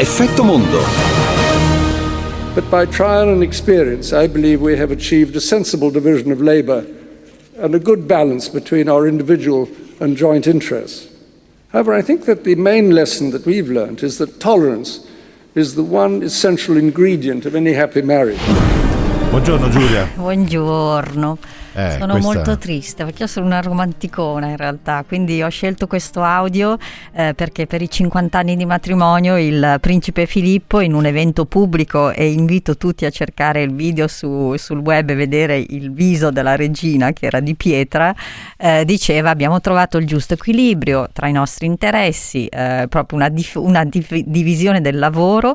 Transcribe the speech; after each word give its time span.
Effetto 0.00 0.42
Mondo. 0.42 0.80
But 2.54 2.70
by 2.70 2.86
trial 2.86 3.28
and 3.28 3.42
experience, 3.42 4.14
I 4.14 4.28
believe 4.28 4.62
we 4.62 4.78
have 4.78 4.90
achieved 4.90 5.36
a 5.36 5.42
sensible 5.42 5.90
division 5.90 6.32
of 6.32 6.40
labour 6.40 6.86
and 7.58 7.74
a 7.74 7.78
good 7.78 8.08
balance 8.08 8.48
between 8.48 8.88
our 8.88 9.06
individual 9.06 9.68
and 10.00 10.16
joint 10.16 10.46
interests. 10.46 11.14
However, 11.68 11.92
I 11.92 12.00
think 12.00 12.24
that 12.24 12.44
the 12.44 12.54
main 12.54 12.92
lesson 12.92 13.30
that 13.32 13.44
we've 13.44 13.68
learned 13.68 14.02
is 14.02 14.16
that 14.16 14.40
tolerance 14.40 15.06
is 15.54 15.74
the 15.74 15.84
one 15.84 16.22
essential 16.22 16.78
ingredient 16.78 17.44
of 17.44 17.54
any 17.54 17.74
happy 17.74 18.00
marriage. 18.00 18.40
Buongiorno 19.30 19.68
Giulia. 19.68 20.08
Buongiorno. 20.16 21.38
Eh, 21.74 21.96
sono 21.98 22.12
questa- 22.14 22.32
molto 22.32 22.58
triste 22.58 23.04
perché 23.04 23.22
io 23.22 23.28
sono 23.28 23.46
una 23.46 23.60
romanticona 23.60 24.48
in 24.48 24.56
realtà, 24.56 25.04
quindi 25.06 25.42
ho 25.42 25.48
scelto 25.48 25.86
questo 25.86 26.22
audio 26.22 26.76
eh, 27.12 27.32
perché 27.34 27.66
per 27.66 27.80
i 27.82 27.88
50 27.88 28.38
anni 28.38 28.56
di 28.56 28.64
matrimonio 28.64 29.36
il 29.38 29.76
principe 29.80 30.26
Filippo 30.26 30.80
in 30.80 30.94
un 30.94 31.06
evento 31.06 31.44
pubblico 31.44 32.10
e 32.10 32.30
invito 32.32 32.76
tutti 32.76 33.04
a 33.04 33.10
cercare 33.10 33.62
il 33.62 33.72
video 33.74 34.08
su- 34.08 34.54
sul 34.56 34.78
web 34.78 35.10
e 35.10 35.14
vedere 35.14 35.58
il 35.58 35.92
viso 35.92 36.30
della 36.30 36.56
regina 36.56 37.12
che 37.12 37.26
era 37.26 37.40
di 37.40 37.54
pietra, 37.54 38.14
eh, 38.56 38.84
diceva 38.84 39.30
abbiamo 39.30 39.60
trovato 39.60 39.98
il 39.98 40.06
giusto 40.06 40.34
equilibrio 40.34 41.08
tra 41.12 41.28
i 41.28 41.32
nostri 41.32 41.66
interessi, 41.66 42.46
eh, 42.46 42.86
proprio 42.88 43.18
una, 43.18 43.28
dif- 43.28 43.56
una 43.56 43.84
dif- 43.84 44.24
divisione 44.24 44.80
del 44.80 44.98
lavoro 44.98 45.54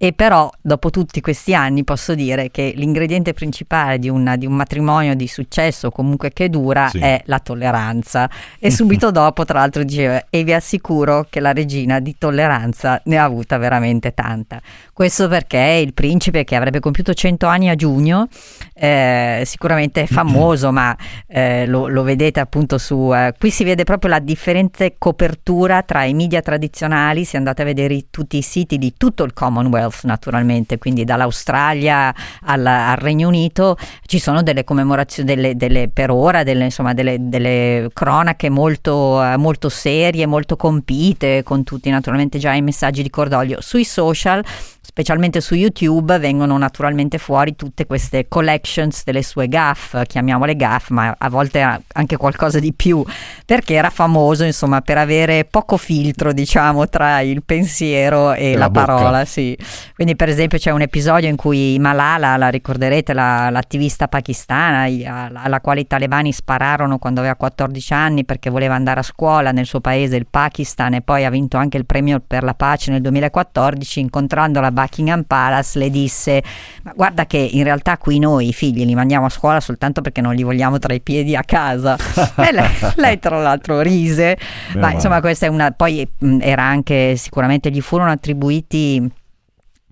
e 0.00 0.12
però 0.12 0.48
dopo 0.60 0.90
tutti 0.90 1.20
questi 1.20 1.54
anni 1.54 1.82
posso 1.82 2.14
dire 2.14 2.52
che 2.52 2.72
l'ingrediente 2.76 3.32
principale 3.32 3.98
di, 3.98 4.08
una- 4.08 4.36
di 4.36 4.46
un 4.46 4.52
matrimonio 4.54 5.14
di 5.16 5.26
successo, 5.26 5.90
comunque 5.90 6.30
che 6.32 6.48
dura, 6.48 6.88
Sì. 6.88 6.98
è 7.00 7.20
la 7.24 7.40
tolleranza. 7.40 8.30
E 8.60 8.70
subito 8.70 9.10
dopo, 9.12 9.44
tra 9.44 9.58
l'altro, 9.58 9.82
diceva: 9.82 10.24
E 10.30 10.44
vi 10.44 10.52
assicuro 10.52 11.26
che 11.28 11.40
la 11.40 11.52
regina 11.52 11.98
di 11.98 12.14
tolleranza 12.16 13.00
ne 13.06 13.16
ha 13.18 13.24
avuta 13.24 13.58
veramente 13.58 14.14
tanta. 14.14 14.60
Questo 14.92 15.26
perché 15.26 15.80
il 15.84 15.92
principe, 15.94 16.44
che 16.44 16.54
avrebbe 16.54 16.78
compiuto 16.80 17.12
100 17.12 17.46
anni 17.48 17.68
a 17.68 17.74
giugno, 17.74 18.28
eh, 18.74 19.42
sicuramente 19.44 20.02
è 20.02 20.06
famoso, 20.10 20.70
ma 20.70 20.96
eh, 21.26 21.66
lo, 21.66 21.88
lo 21.88 22.02
vedete 22.04 22.38
appunto 22.38 22.78
su. 22.78 23.12
eh, 23.12 23.34
qui 23.36 23.50
si 23.50 23.64
vede 23.64 23.82
proprio 23.82 24.10
la 24.10 24.20
differente 24.20 24.94
copertura 24.96 25.82
tra 25.82 26.04
i 26.04 26.14
media 26.14 26.40
tradizionali. 26.40 27.24
Se 27.24 27.36
andate 27.36 27.62
a 27.62 27.64
vedere 27.64 28.04
tutti 28.10 28.36
i 28.36 28.42
siti 28.42 28.78
di 28.78 28.94
tutto 28.96 29.24
il 29.24 29.32
Commonwealth, 29.32 29.86
naturalmente, 30.02 30.78
quindi 30.78 31.04
dall'Australia 31.04 32.14
al, 32.42 32.64
al 32.64 32.96
Regno 32.96 33.28
Unito, 33.28 33.76
ci 34.06 34.18
sono 34.18 34.42
delle 34.42 34.64
commemorazioni, 34.64 35.28
delle, 35.28 35.56
delle- 35.56 35.88
per 35.88 36.10
ora, 36.10 36.42
delle, 36.42 36.64
insomma, 36.64 36.94
delle 36.94 37.88
cronache 37.92 38.48
molto, 38.48 39.22
eh, 39.22 39.36
molto 39.36 39.68
serie, 39.68 40.26
molto 40.26 40.56
compite, 40.56 41.42
con 41.42 41.64
tutti 41.64 41.90
naturalmente 41.90 42.38
già 42.38 42.52
i 42.54 42.62
messaggi 42.62 43.02
di 43.02 43.10
cordoglio. 43.10 43.60
Sui 43.60 43.84
social 43.84 44.44
specialmente 44.88 45.42
su 45.42 45.54
YouTube 45.54 46.18
vengono 46.18 46.56
naturalmente 46.56 47.18
fuori 47.18 47.54
tutte 47.54 47.84
queste 47.84 48.26
collections 48.26 49.04
delle 49.04 49.22
sue 49.22 49.46
gaff, 49.46 49.94
chiamiamole 50.06 50.56
gaff, 50.56 50.88
ma 50.88 51.14
a 51.16 51.28
volte 51.28 51.60
anche 51.92 52.16
qualcosa 52.16 52.58
di 52.58 52.72
più, 52.72 53.04
perché 53.44 53.74
era 53.74 53.90
famoso 53.90 54.44
insomma 54.44 54.80
per 54.80 54.96
avere 54.96 55.44
poco 55.44 55.76
filtro 55.76 56.32
diciamo 56.32 56.88
tra 56.88 57.20
il 57.20 57.42
pensiero 57.44 58.32
e 58.32 58.54
la, 58.54 58.60
la 58.60 58.70
parola, 58.70 59.24
sì. 59.26 59.56
Quindi 59.94 60.16
per 60.16 60.30
esempio 60.30 60.56
c'è 60.56 60.70
un 60.70 60.80
episodio 60.80 61.28
in 61.28 61.36
cui 61.36 61.78
Malala, 61.78 62.38
la 62.38 62.48
ricorderete, 62.48 63.12
la- 63.12 63.50
l'attivista 63.50 64.08
pakistana 64.08 64.86
alla, 65.06 65.60
quale 65.60 65.80
i 65.80 65.86
talebani 65.86 66.32
spararono 66.32 66.96
quando 66.96 67.20
aveva 67.20 67.36
14 67.36 67.92
anni 67.92 68.24
perché 68.24 68.48
voleva 68.48 68.74
andare 68.74 69.00
a 69.00 69.02
scuola 69.02 69.52
nel 69.52 69.66
suo 69.66 69.80
paese, 69.80 70.16
il 70.16 70.26
Pakistan, 70.28 70.94
e 70.94 71.02
poi 71.02 71.26
ha 71.26 71.30
vinto 71.30 71.58
anche 71.58 71.76
il 71.76 71.84
premio 71.84 72.22
per 72.26 72.42
la 72.42 72.54
pace 72.54 72.90
nel 72.90 73.02
2014, 73.02 74.00
incontrandola 74.00 74.70
Buckingham 74.78 75.24
Palace 75.24 75.78
le 75.78 75.90
disse 75.90 76.42
ma 76.82 76.92
guarda 76.94 77.26
che 77.26 77.38
in 77.38 77.64
realtà 77.64 77.98
qui 77.98 78.18
noi 78.18 78.48
i 78.48 78.52
figli 78.52 78.84
li 78.84 78.94
mandiamo 78.94 79.26
a 79.26 79.28
scuola 79.28 79.60
soltanto 79.60 80.00
perché 80.00 80.20
non 80.20 80.34
li 80.34 80.42
vogliamo 80.42 80.78
tra 80.78 80.94
i 80.94 81.00
piedi 81.00 81.34
a 81.34 81.42
casa. 81.42 81.96
lei, 82.36 82.68
lei, 82.96 83.18
tra 83.18 83.40
l'altro 83.40 83.80
rise, 83.80 84.38
Meno 84.68 84.80
ma 84.80 84.92
insomma 84.92 85.20
questa 85.20 85.46
è 85.46 85.48
una... 85.48 85.70
poi 85.72 86.08
mh, 86.18 86.38
era 86.40 86.62
anche 86.62 87.16
sicuramente 87.16 87.70
gli 87.70 87.80
furono 87.80 88.10
attribuiti 88.10 89.10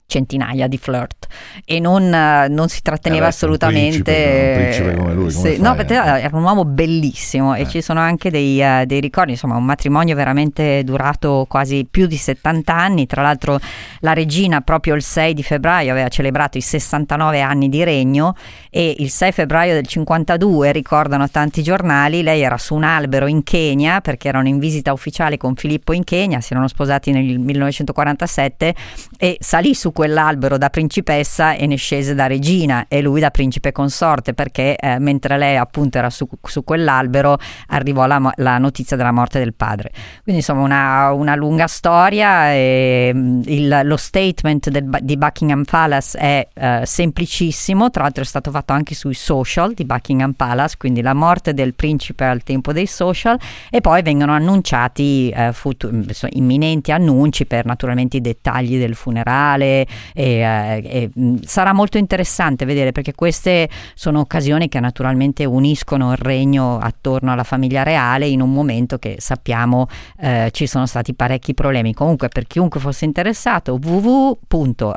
centinaia 0.07 0.67
di 0.67 0.79
flirt. 0.79 1.27
E 1.65 1.81
non, 1.81 2.13
eh, 2.13 2.49
non 2.49 2.69
si 2.69 2.81
tratteneva 2.83 3.27
Eh 3.27 3.29
beh, 3.29 3.35
se 3.35 3.45
un 3.45 3.51
assolutamente 3.53 4.03
principe, 4.03 4.49
un 4.49 4.63
principe 4.63 4.97
come 4.97 5.15
lui, 5.15 5.31
sì, 5.31 5.61
no 5.61 5.75
perché 5.75 5.95
era 5.95 6.37
un 6.37 6.43
uomo 6.43 6.65
bellissimo 6.65 7.55
Eh. 7.55 7.63
e 7.63 7.69
ci 7.69 7.83
sono 7.83 8.01
anche 8.01 8.31
dei, 8.31 8.63
eh, 8.63 8.85
dei 8.87 9.01
ricordi 9.01 9.33
insomma 9.33 9.57
un 9.57 9.65
matrimonio 9.65 10.15
veramente 10.15 10.83
durato 10.85 11.47
quasi 11.49 11.87
più 11.91 12.07
di 12.07 12.17
70 12.17 12.75
anni. 12.75 13.07
Tra 13.07 13.23
l'altro 13.23 13.59
la 14.01 14.13
regina 14.13 14.61
proprio 14.61 14.95
il 14.95 15.03
6 15.03 15.35
di 15.35 15.43
febbraio 15.43 15.91
aveva 15.91 16.09
celebrato 16.09 16.59
i 16.59 16.61
69 16.63 17.41
anni 17.41 17.69
di 17.69 17.83
regno 17.85 18.35
e 18.71 18.95
il 18.99 19.11
6 19.11 19.33
febbraio 19.33 19.75
del 19.75 19.87
52 19.87 20.73
ricordano 20.73 21.29
tanti 21.29 21.63
giornali 21.63 22.23
lei 22.23 22.43
era 22.43 22.59
su 22.59 22.75
un 22.75 22.85
albero 22.85 23.27
in 23.27 23.43
Kenya 23.43 24.01
perché 24.01 24.29
erano 24.29 24.49
in 24.49 24.59
visita 24.59 24.93
ufficiale 24.93 25.37
con 25.37 25.55
Filippo 25.57 25.93
in 25.93 26.05
Kenya 26.05 26.41
si 26.41 26.53
erano 26.53 26.69
sposati 26.69 27.11
nel 27.11 27.39
1947 27.39 28.75
e 29.19 29.37
salì 29.41 29.75
su 29.75 29.93
quell'albero 29.97 30.59
da 30.59 30.69
principessa 30.69 31.55
e 31.55 31.67
ne 31.67 31.77
scese 31.77 32.15
da 32.15 32.27
regina 32.27 32.85
e 32.87 33.01
lui 33.01 33.19
da 33.19 33.31
principe 33.31 33.73
consorte 33.73 34.35
perché 34.35 34.77
eh, 34.77 34.99
mentre 34.99 35.39
lei 35.39 35.57
appunto 35.57 35.97
era 35.97 36.11
su, 36.11 36.29
su 36.43 36.65
quell'albero 36.65 37.39
arrivò 37.69 38.05
la, 38.05 38.31
la 38.37 38.59
notizia 38.59 38.95
della 38.95 39.11
morte 39.11 39.39
del 39.39 39.55
padre. 39.55 39.91
Quindi 40.23 40.43
insomma 40.43 40.61
una, 40.61 41.13
una 41.13 41.35
lunga 41.35 41.67
storia 41.67 42.53
e 42.53 43.11
mm, 43.15 43.41
il- 43.47 43.81
lo 43.85 43.97
statement 43.97 44.69
del 44.69 44.85
di 45.01 45.17
Buckingham 45.17 45.65
Palace 45.65 46.19
è 46.19 46.47
eh, 46.53 46.83
semplicissimo. 46.85 47.89
Tra 47.89 48.03
l'altro 48.03 48.23
è 48.23 48.27
stato 48.27 48.51
fatto 48.51 48.75
anche 48.75 48.95
sui 48.95 49.15
social 49.15 49.73
di 49.73 49.87
Buckingham 49.87 50.33
Palace 50.33 50.77
quindi 50.77 51.01
la 51.01 51.15
morte 51.15 51.55
del 51.55 51.73
principe 51.73 52.27
al 52.27 52.43
tempo 52.43 52.75
dei 52.75 52.87
social 52.87 53.39
e 53.71 53.81
poi 53.81 54.03
vengono 54.03 54.33
annunciati 54.33 55.31
eh, 55.31 55.53
futu- 55.55 55.91
imminenti 56.33 56.93
annunci 56.93 57.47
per 57.47 57.65
naturalmente 57.65 58.19
i 58.19 58.21
dettagli 58.21 58.79
del 58.79 58.95
funerale 58.95 59.86
e, 60.15 60.39
eh, 60.39 60.83
e, 60.85 61.11
mh, 61.13 61.43
sarà 61.45 61.73
molto 61.73 61.99
interessante 61.99 62.65
vedere 62.65 62.93
perché 62.93 63.15
queste 63.15 63.69
sono 63.95 64.21
occasioni 64.21 64.69
che 64.69 64.81
naturalmente 64.81 65.45
uniscono 65.45 66.13
il 66.13 66.19
regno 66.19 66.79
attorno 66.79 67.33
alla 67.33 67.45
famiglia 67.45 67.83
reale 67.83 68.27
in 68.27 68.41
un 68.41 68.53
momento 68.53 68.99
che 68.99 69.17
sappiamo 69.19 69.89
eh, 70.21 70.51
ci 70.53 70.67
sono 70.67 70.87
stati 70.87 71.15
parecchi 71.15 71.55
problemi. 71.55 71.95
Comunque 71.95 72.29
per 72.29 72.47
chiunque 72.47 72.81
fosse 72.81 73.05
interessato 73.05 73.79
www.royal.uk 73.83 74.95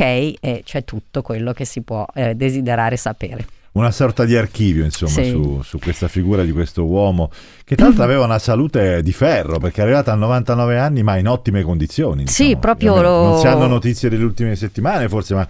e 0.00 0.62
c'è 0.64 0.84
tutto 0.84 1.22
quello 1.22 1.52
che 1.52 1.64
si 1.64 1.82
può 1.82 2.04
eh, 2.14 2.34
desiderare 2.34 2.96
sapere 2.96 3.46
Una 3.72 3.90
sorta 3.90 4.24
di 4.26 4.36
archivio, 4.36 4.84
insomma, 4.84 5.10
Sì. 5.22 5.30
su, 5.30 5.60
su 5.62 5.78
questa 5.78 6.06
figura 6.06 6.42
di 6.42 6.52
questo 6.52 6.84
uomo, 6.84 7.30
che 7.64 7.74
tra 7.74 7.86
l'altro 7.86 8.04
aveva 8.04 8.24
una 8.24 8.38
salute 8.38 9.02
di 9.02 9.12
ferro, 9.12 9.58
perché 9.58 9.80
è 9.80 9.84
arrivata 9.84 10.12
a 10.12 10.14
99 10.14 10.78
anni, 10.78 11.02
ma 11.02 11.16
in 11.16 11.26
ottime 11.26 11.62
condizioni. 11.62 12.26
Sì, 12.26 12.42
diciamo. 12.44 12.60
proprio 12.60 12.92
Ovviamente 12.92 13.18
lo- 13.22 13.28
Non 13.30 13.40
si 13.40 13.46
hanno 13.46 13.66
notizie 13.68 14.10
delle 14.10 14.24
ultime 14.24 14.56
settimane, 14.56 15.08
forse, 15.08 15.34
ma 15.34 15.48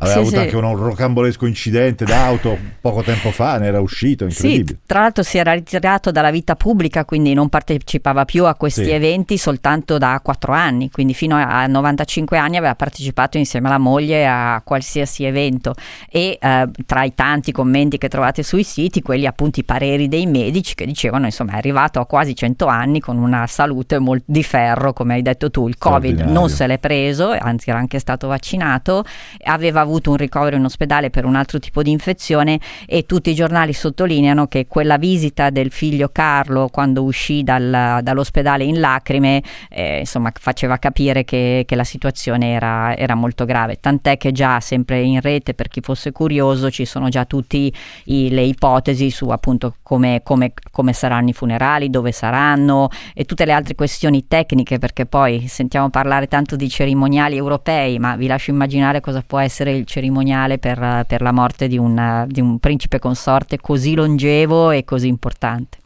aveva 0.00 0.12
Sì, 0.12 0.18
avuto 0.18 0.34
sì. 0.36 0.42
anche 0.42 0.56
un 0.56 0.76
rocambolesco 0.76 1.46
incidente 1.46 2.04
d'auto 2.04 2.58
poco 2.80 3.02
tempo 3.02 3.30
fa, 3.30 3.58
ne 3.58 3.66
era 3.66 3.80
uscito, 3.80 4.24
incredibile. 4.24 4.78
Sì, 4.78 4.86
tra 4.86 5.00
l'altro 5.00 5.22
si 5.22 5.38
era 5.38 5.52
ritirato 5.52 6.10
dalla 6.10 6.30
vita 6.30 6.56
pubblica, 6.56 7.04
quindi 7.04 7.32
non 7.34 7.48
partecipava 7.48 8.24
più 8.24 8.44
a 8.46 8.54
questi 8.54 8.84
Sì. 8.84 8.90
eventi 8.90 9.38
soltanto 9.38 9.98
da 9.98 10.18
4 10.22 10.52
anni, 10.52 10.90
quindi 10.90 11.14
fino 11.14 11.36
a 11.36 11.66
95 11.66 12.36
anni 12.38 12.56
aveva 12.56 12.74
partecipato 12.74 13.36
insieme 13.38 13.68
alla 13.68 13.78
moglie 13.78 14.26
a 14.26 14.60
qualsiasi 14.64 15.24
evento 15.24 15.74
e 16.10 16.38
eh, 16.40 16.68
tra 16.86 17.04
i 17.04 17.14
tanti 17.14 17.52
commenti 17.52 17.98
che 17.98 18.08
trovate 18.08 18.42
sui 18.42 18.64
siti, 18.64 19.02
quelli 19.02 19.26
appunto 19.26 19.60
i 19.60 19.64
pareri 19.64 20.08
dei 20.08 20.26
medici 20.26 20.74
che 20.74 20.86
dicevano 20.86 21.26
insomma 21.26 21.52
è 21.52 21.56
arrivato 21.56 22.00
a 22.00 22.06
quasi 22.06 22.34
100 22.34 22.66
anni 22.66 23.00
con 23.00 23.18
una 23.18 23.46
salute 23.46 23.98
molto 23.98 24.24
di 24.26 24.42
ferro, 24.42 24.92
come 24.92 25.14
hai 25.14 25.22
detto 25.22 25.50
tu, 25.50 25.68
il 25.68 25.76
Covid 25.76 26.20
non 26.20 26.48
se 26.48 26.66
l'è 26.66 26.78
preso, 26.78 27.30
anzi 27.38 27.68
era 27.70 27.78
anche 27.78 27.98
stato 27.98 28.26
vaccinato, 28.28 29.04
aveva 29.44 29.80
avuto 29.80 29.88
un 29.90 30.16
ricovero 30.16 30.56
in 30.56 30.64
ospedale 30.64 31.10
per 31.10 31.24
un 31.24 31.36
altro 31.36 31.58
tipo 31.58 31.82
di 31.82 31.90
infezione 31.90 32.60
e 32.86 33.04
tutti 33.06 33.30
i 33.30 33.34
giornali 33.34 33.72
sottolineano 33.72 34.46
che 34.46 34.66
quella 34.66 34.98
visita 34.98 35.50
del 35.50 35.70
figlio 35.70 36.08
Carlo 36.10 36.68
quando 36.70 37.02
uscì 37.02 37.42
dal- 37.42 38.00
dall'ospedale 38.02 38.64
in 38.64 38.80
lacrime 38.80 39.42
eh, 39.68 40.00
insomma 40.00 40.32
faceva 40.34 40.78
capire 40.78 41.24
che, 41.24 41.64
che 41.66 41.74
la 41.74 41.84
situazione 41.84 42.52
era, 42.52 42.96
era 42.96 43.14
molto 43.14 43.44
grave. 43.44 43.78
Tant'è 43.80 44.16
che 44.16 44.32
già 44.32 44.60
sempre 44.60 45.00
in 45.00 45.20
rete 45.20 45.54
per 45.54 45.68
chi 45.68 45.80
fosse 45.80 46.12
curioso 46.12 46.70
ci 46.70 46.84
sono 46.84 47.08
già 47.08 47.24
tutte 47.24 47.70
le 48.04 48.42
ipotesi 48.42 49.10
su 49.10 49.28
appunto 49.28 49.76
come, 49.82 50.20
come- 50.22 50.52
come 50.70 50.92
saranno 50.92 51.30
i 51.30 51.32
funerali 51.32 51.90
dove 51.90 52.12
saranno 52.12 52.88
e 53.14 53.24
tutte 53.24 53.44
le 53.44 53.52
altre 53.52 53.74
questioni 53.74 54.26
tecniche 54.26 54.78
perché 54.78 55.06
poi 55.06 55.46
sentiamo 55.48 55.90
parlare 55.90 56.28
tanto 56.28 56.56
di 56.56 56.68
cerimoniali 56.68 57.36
europei 57.36 57.98
ma 57.98 58.16
vi 58.16 58.26
lascio 58.26 58.50
immaginare 58.50 59.00
cosa 59.00 59.22
può 59.26 59.38
essere 59.38 59.72
il 59.72 59.79
cerimoniale 59.84 60.58
per, 60.58 61.04
per 61.06 61.20
la 61.20 61.32
morte 61.32 61.68
di 61.68 61.78
un, 61.78 62.24
di 62.28 62.40
un 62.40 62.58
principe 62.58 62.98
consorte 62.98 63.58
così 63.58 63.94
longevo 63.94 64.70
e 64.70 64.84
così 64.84 65.08
importante. 65.08 65.79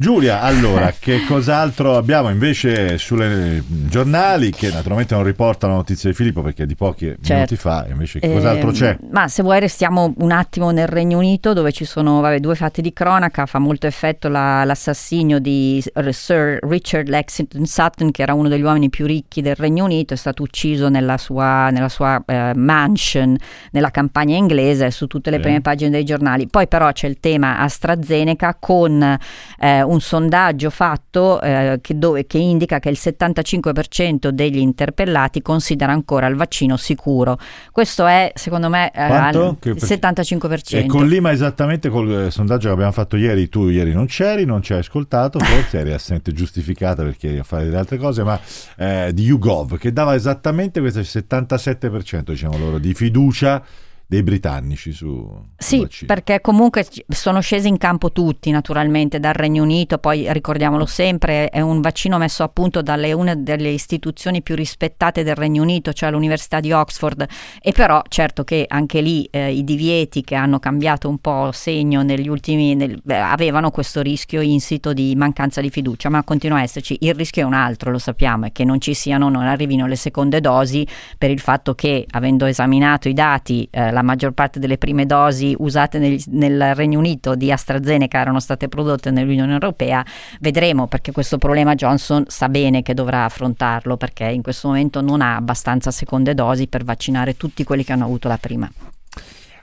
Giulia, 0.00 0.42
allora, 0.46 0.94
che 0.96 1.24
cos'altro 1.26 1.96
abbiamo 1.96 2.30
invece 2.30 2.98
sui 2.98 3.60
giornali 3.66 4.52
che 4.52 4.70
naturalmente 4.70 5.16
non 5.16 5.24
riportano 5.24 5.74
notizie 5.74 6.10
di 6.10 6.14
Filippo 6.14 6.40
perché 6.40 6.66
di 6.66 6.76
pochi 6.76 7.06
certo. 7.06 7.34
minuti 7.34 7.56
fa, 7.56 7.84
invece 7.88 8.20
che 8.20 8.32
cos'altro 8.32 8.70
eh, 8.70 8.72
c'è? 8.74 8.98
Ma 9.10 9.26
se 9.26 9.42
vuoi 9.42 9.58
restiamo 9.58 10.14
un 10.18 10.30
attimo 10.30 10.70
nel 10.70 10.86
Regno 10.86 11.18
Unito 11.18 11.52
dove 11.52 11.72
ci 11.72 11.84
sono 11.84 12.20
vabbè, 12.20 12.38
due 12.38 12.54
fatti 12.54 12.80
di 12.80 12.92
cronaca, 12.92 13.44
fa 13.46 13.58
molto 13.58 13.88
effetto 13.88 14.28
la, 14.28 14.62
l'assassinio 14.62 15.40
di 15.40 15.82
Sir 16.10 16.60
Richard 16.62 17.08
Lexington 17.08 17.66
Sutton 17.66 18.12
che 18.12 18.22
era 18.22 18.34
uno 18.34 18.46
degli 18.46 18.62
uomini 18.62 18.90
più 18.90 19.04
ricchi 19.04 19.42
del 19.42 19.56
Regno 19.56 19.82
Unito, 19.82 20.14
è 20.14 20.16
stato 20.16 20.44
ucciso 20.44 20.88
nella 20.88 21.18
sua, 21.18 21.70
nella 21.70 21.88
sua 21.88 22.22
eh, 22.24 22.52
mansion 22.54 23.36
nella 23.72 23.90
campagna 23.90 24.36
inglese 24.36 24.92
su 24.92 25.08
tutte 25.08 25.30
le 25.30 25.36
sì. 25.38 25.42
prime 25.42 25.60
pagine 25.60 25.90
dei 25.90 26.04
giornali. 26.04 26.46
Poi 26.46 26.68
però 26.68 26.92
c'è 26.92 27.08
il 27.08 27.18
tema 27.18 27.58
AstraZeneca 27.58 28.56
con 28.60 29.18
eh, 29.58 29.86
un 29.88 30.00
sondaggio 30.00 30.70
fatto 30.70 31.40
eh, 31.40 31.78
che, 31.80 31.98
dove, 31.98 32.26
che, 32.26 32.38
indica 32.38 32.78
che 32.78 32.88
il 32.88 32.98
75% 33.00 34.28
degli 34.28 34.58
interpellati 34.58 35.42
considera 35.42 35.92
ancora 35.92 36.26
il 36.26 36.36
vaccino 36.36 36.76
sicuro. 36.76 37.38
Questo 37.72 38.06
è 38.06 38.32
secondo 38.34 38.68
me 38.68 38.90
eh, 38.92 39.06
il 39.06 39.76
75%. 39.76 40.76
E 40.76 40.86
con 40.86 41.06
Lima 41.06 41.32
esattamente 41.32 41.88
col 41.88 42.26
eh, 42.26 42.30
sondaggio 42.30 42.68
che 42.68 42.74
abbiamo 42.74 42.92
fatto 42.92 43.16
ieri, 43.16 43.48
tu 43.48 43.68
ieri 43.68 43.92
non 43.92 44.06
c'eri, 44.06 44.44
non 44.44 44.62
ci 44.62 44.72
hai 44.72 44.80
ascoltato, 44.80 45.38
forse 45.38 45.78
eri 45.78 45.92
assente 45.92 46.32
giustificata 46.32 47.02
perché 47.02 47.28
eri 47.28 47.38
a 47.38 47.44
fare 47.44 47.64
delle 47.64 47.78
altre 47.78 47.96
cose, 47.96 48.22
ma 48.22 48.38
eh, 48.76 49.10
di 49.12 49.24
YouGov 49.24 49.78
che 49.78 49.92
dava 49.92 50.14
esattamente 50.14 50.80
questo 50.80 51.00
77% 51.00 52.22
diciamo 52.30 52.58
loro 52.58 52.78
di 52.78 52.94
fiducia 52.94 53.62
dei 54.10 54.22
britannici 54.22 54.92
su 54.92 55.30
Sì, 55.54 55.86
perché 56.06 56.40
comunque 56.40 56.86
sono 57.08 57.40
scesi 57.40 57.68
in 57.68 57.76
campo 57.76 58.10
tutti 58.10 58.50
naturalmente 58.50 59.20
dal 59.20 59.34
Regno 59.34 59.62
Unito, 59.62 59.98
poi 59.98 60.32
ricordiamolo 60.32 60.86
sempre, 60.86 61.50
è 61.50 61.60
un 61.60 61.82
vaccino 61.82 62.16
messo 62.16 62.42
a 62.42 62.48
punto 62.48 62.80
dalle 62.80 63.12
una 63.12 63.34
delle 63.34 63.68
istituzioni 63.68 64.40
più 64.40 64.54
rispettate 64.54 65.22
del 65.24 65.34
Regno 65.34 65.60
Unito, 65.60 65.92
cioè 65.92 66.10
l'Università 66.10 66.58
di 66.58 66.72
Oxford 66.72 67.26
e 67.60 67.72
però 67.72 68.00
certo 68.08 68.44
che 68.44 68.64
anche 68.66 69.02
lì 69.02 69.28
eh, 69.30 69.52
i 69.52 69.62
divieti 69.62 70.22
che 70.22 70.36
hanno 70.36 70.58
cambiato 70.58 71.10
un 71.10 71.18
po' 71.18 71.50
segno 71.52 72.02
negli 72.02 72.28
ultimi 72.28 72.74
nel, 72.74 72.98
beh, 73.04 73.20
avevano 73.20 73.70
questo 73.70 74.00
rischio 74.00 74.40
insito 74.40 74.94
di 74.94 75.14
mancanza 75.16 75.60
di 75.60 75.68
fiducia, 75.68 76.08
ma 76.08 76.24
continua 76.24 76.60
a 76.60 76.62
esserci. 76.62 76.96
Il 77.00 77.14
rischio 77.14 77.42
è 77.42 77.44
un 77.44 77.52
altro, 77.52 77.90
lo 77.90 77.98
sappiamo, 77.98 78.46
è 78.46 78.52
che 78.52 78.64
non 78.64 78.80
ci 78.80 78.94
siano, 78.94 79.28
non 79.28 79.42
arrivino 79.42 79.86
le 79.86 79.96
seconde 79.96 80.40
dosi 80.40 80.86
per 81.18 81.30
il 81.30 81.40
fatto 81.40 81.74
che 81.74 82.06
avendo 82.12 82.46
esaminato 82.46 83.10
i 83.10 83.12
dati 83.12 83.68
eh, 83.70 83.96
la 83.98 84.02
maggior 84.02 84.30
parte 84.30 84.60
delle 84.60 84.78
prime 84.78 85.06
dosi 85.06 85.54
usate 85.58 85.98
nel, 85.98 86.22
nel 86.28 86.74
Regno 86.76 86.98
Unito 86.98 87.34
di 87.34 87.50
AstraZeneca 87.50 88.20
erano 88.20 88.38
state 88.38 88.68
prodotte 88.68 89.10
nell'Unione 89.10 89.52
Europea, 89.52 90.04
vedremo 90.40 90.86
perché 90.86 91.10
questo 91.10 91.36
problema 91.38 91.74
Johnson 91.74 92.24
sa 92.28 92.48
bene 92.48 92.82
che 92.82 92.94
dovrà 92.94 93.24
affrontarlo 93.24 93.96
perché 93.96 94.24
in 94.26 94.42
questo 94.42 94.68
momento 94.68 95.00
non 95.00 95.20
ha 95.20 95.34
abbastanza 95.34 95.90
seconde 95.90 96.34
dosi 96.34 96.68
per 96.68 96.84
vaccinare 96.84 97.36
tutti 97.36 97.64
quelli 97.64 97.82
che 97.84 97.92
hanno 97.92 98.04
avuto 98.04 98.28
la 98.28 98.38
prima. 98.38 98.70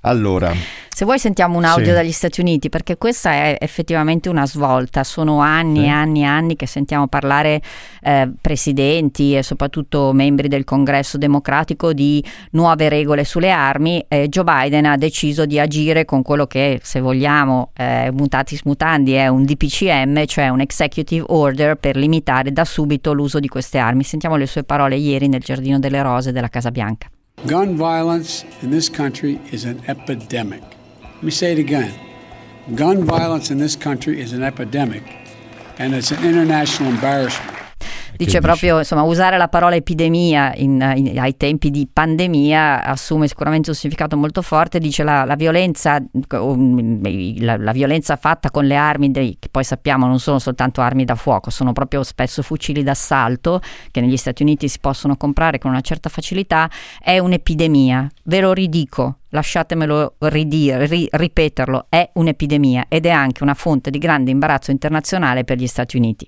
Allora, 0.07 0.53
se 0.95 1.03
vuoi 1.03 1.19
sentiamo 1.19 1.57
un 1.57 1.65
audio 1.65 1.87
sì. 1.87 1.91
dagli 1.91 2.11
Stati 2.13 2.39
Uniti, 2.39 2.69
perché 2.69 2.95
questa 2.95 3.31
è 3.31 3.57
effettivamente 3.59 4.29
una 4.29 4.47
svolta. 4.47 5.03
Sono 5.03 5.39
anni 5.39 5.85
e 5.85 5.89
anni 5.89 6.21
e 6.21 6.25
anni 6.25 6.55
che 6.55 6.67
sentiamo 6.67 7.07
parlare 7.07 7.59
eh, 8.01 8.31
presidenti 8.39 9.35
e 9.35 9.43
soprattutto 9.43 10.13
membri 10.13 10.47
del 10.47 10.63
Congresso 10.63 11.17
democratico 11.17 11.91
di 11.91 12.23
nuove 12.51 12.87
regole 12.87 13.25
sulle 13.25 13.51
armi. 13.51 14.05
Eh, 14.07 14.29
Joe 14.29 14.45
Biden 14.45 14.85
ha 14.85 14.95
deciso 14.95 15.45
di 15.45 15.59
agire 15.59 16.05
con 16.05 16.21
quello 16.21 16.45
che, 16.45 16.79
se 16.81 17.01
vogliamo, 17.01 17.71
eh, 17.75 18.09
mutatis 18.13 18.61
mutandi, 18.63 19.13
è 19.13 19.27
un 19.27 19.43
DPCM, 19.43 20.23
cioè 20.27 20.47
un 20.47 20.61
executive 20.61 21.25
order 21.27 21.75
per 21.75 21.97
limitare 21.97 22.53
da 22.53 22.63
subito 22.63 23.11
l'uso 23.11 23.39
di 23.39 23.49
queste 23.49 23.79
armi. 23.79 24.03
Sentiamo 24.03 24.37
le 24.37 24.45
sue 24.45 24.63
parole 24.63 24.95
ieri 24.95 25.27
nel 25.27 25.41
Giardino 25.41 25.77
delle 25.77 26.01
Rose 26.01 26.31
della 26.31 26.47
Casa 26.47 26.71
Bianca. 26.71 27.09
Gun 27.43 27.77
violence 27.77 28.43
in 28.63 28.71
this 28.71 28.89
country 28.89 29.39
is 29.51 29.65
an 29.65 29.83
epidemic. 29.87 30.63
Let 31.03 31.23
me 31.23 31.29
say 31.29 31.51
it 31.51 31.59
again. 31.59 31.93
Gun 32.73 33.03
violence 33.03 33.51
in 33.51 33.59
this 33.59 33.75
country 33.75 34.19
is 34.19 34.33
an 34.33 34.41
epidemic, 34.41 35.03
and 35.77 35.93
it's 35.93 36.09
an 36.09 36.25
international 36.25 36.89
embarrassment. 36.89 37.54
Dice 38.17 38.39
proprio, 38.39 38.79
insomma, 38.79 39.03
usare 39.03 39.37
la 39.37 39.47
parola 39.47 39.75
epidemia 39.75 40.53
in, 40.55 40.93
in, 40.95 41.19
ai 41.19 41.35
tempi 41.37 41.69
di 41.69 41.87
pandemia 41.91 42.83
assume 42.83 43.27
sicuramente 43.27 43.69
un 43.69 43.75
significato 43.75 44.15
molto 44.15 44.41
forte. 44.41 44.79
Dice 44.79 45.03
la, 45.03 45.25
la 45.25 45.35
violenza, 45.35 46.01
la, 46.29 47.57
la, 47.57 47.71
violenza 47.71 48.15
fatta 48.15 48.51
con 48.51 48.65
le 48.65 48.75
armi, 48.75 49.11
dei, 49.11 49.37
che 49.39 49.49
poi 49.49 49.63
sappiamo 49.63 50.07
non 50.07 50.19
sono 50.19 50.39
soltanto 50.39 50.81
armi 50.81 51.05
da 51.05 51.15
fuoco, 51.15 51.49
sono 51.49 51.73
proprio 51.73 52.03
spesso 52.03 52.41
fucili 52.41 52.83
d'assalto 52.83 53.61
che 53.91 54.01
negli 54.01 54.17
Stati 54.17 54.43
Uniti 54.43 54.67
si 54.67 54.79
possono 54.79 55.17
comprare 55.17 55.57
con 55.57 55.71
una 55.71 55.81
certa 55.81 56.09
facilità, 56.09 56.69
è 56.99 57.19
un'epidemia. 57.19 58.09
Ve 58.23 58.39
lo 58.41 58.53
ridico, 58.53 59.19
lasciatemelo 59.29 60.15
ridire, 60.19 60.85
ri, 60.87 61.07
ripeterlo, 61.11 61.87
è 61.89 62.09
un'epidemia 62.13 62.85
ed 62.87 63.05
è 63.05 63.11
anche 63.11 63.43
una 63.43 63.53
fonte 63.53 63.91
di 63.91 63.97
grande 63.97 64.31
imbarazzo 64.31 64.71
internazionale 64.71 65.43
per 65.43 65.57
gli 65.57 65.67
Stati 65.67 65.97
Uniti. 65.97 66.27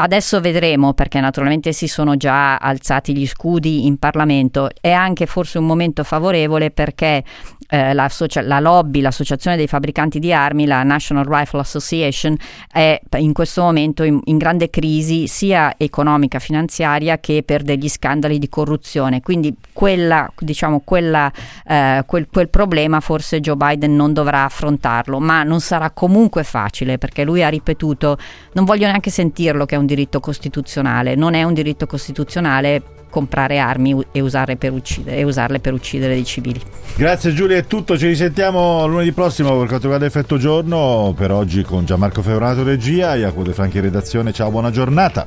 Adesso 0.00 0.40
vedremo 0.40 0.92
perché 0.92 1.18
naturalmente 1.18 1.72
si 1.72 1.88
sono 1.88 2.16
già 2.16 2.56
alzati 2.56 3.16
gli 3.16 3.26
scudi 3.26 3.84
in 3.86 3.98
Parlamento. 3.98 4.70
È 4.80 4.92
anche 4.92 5.26
forse 5.26 5.58
un 5.58 5.66
momento 5.66 6.04
favorevole 6.04 6.70
perché 6.70 7.24
eh, 7.68 7.92
la, 7.92 8.60
lobby, 8.60 9.00
l'associazione 9.00 9.56
dei 9.56 9.66
fabbricanti 9.66 10.18
di 10.18 10.32
armi, 10.32 10.66
la 10.66 10.84
National 10.84 11.24
Rifle 11.24 11.60
Association, 11.60 12.36
è 12.70 13.00
in 13.16 13.32
questo 13.32 13.62
momento 13.62 14.04
in, 14.04 14.20
in 14.24 14.38
grande 14.38 14.70
crisi 14.70 15.26
sia 15.26 15.74
economica, 15.76 16.38
finanziaria 16.38 17.18
che 17.18 17.42
per 17.44 17.62
degli 17.62 17.88
scandali 17.88 18.38
di 18.38 18.48
corruzione. 18.48 19.20
Quindi 19.20 19.54
quella, 19.72 20.30
diciamo, 20.38 20.80
quella, 20.84 21.30
eh, 21.66 22.04
quel, 22.06 22.28
quel 22.30 22.48
problema 22.48 23.00
forse 23.00 23.40
Joe 23.40 23.56
Biden 23.56 23.96
non 23.96 24.12
dovrà 24.12 24.44
affrontarlo, 24.44 25.18
ma 25.18 25.42
non 25.42 25.60
sarà 25.60 25.90
comunque 25.90 26.44
facile 26.44 26.98
perché 26.98 27.24
lui 27.24 27.42
ha 27.42 27.48
ripetuto, 27.48 28.16
non 28.52 28.64
voglio 28.64 28.86
neanche 28.86 29.10
sentirlo 29.10 29.66
che 29.66 29.74
è 29.74 29.78
un 29.78 29.86
diritto 29.88 30.20
costituzionale, 30.20 31.16
non 31.16 31.34
è 31.34 31.42
un 31.42 31.54
diritto 31.54 31.86
costituzionale 31.86 32.82
comprare 33.10 33.58
armi 33.58 34.04
e, 34.12 34.22
per 34.56 34.72
uccidere, 34.72 35.16
e 35.16 35.24
usarle 35.24 35.58
per 35.58 35.72
uccidere 35.72 36.14
dei 36.14 36.24
civili. 36.24 36.60
Grazie 36.94 37.32
Giulia, 37.32 37.56
è 37.56 37.66
tutto, 37.66 37.98
ci 37.98 38.06
risentiamo 38.06 38.86
lunedì 38.86 39.12
prossimo 39.12 39.48
per 39.50 39.66
quanto 39.66 39.88
riguarda 39.88 40.06
Effetto 40.06 40.36
Giorno, 40.36 41.14
per 41.16 41.32
oggi 41.32 41.62
con 41.62 41.84
Gianmarco 41.84 42.22
Feuronato 42.22 42.62
regia, 42.62 43.16
Jacopo 43.16 43.42
De 43.42 43.52
Franchi 43.52 43.80
redazione, 43.80 44.32
ciao, 44.32 44.50
buona 44.50 44.70
giornata. 44.70 45.26